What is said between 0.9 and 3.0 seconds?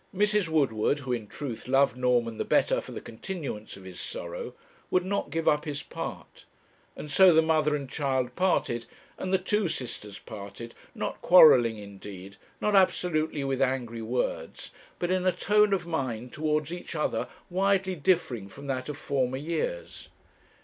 who, in truth, loved Norman the better for the